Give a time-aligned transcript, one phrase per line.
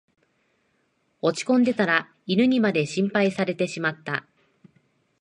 [1.21, 4.25] 落ちこんでたら犬にまで心配されてしまった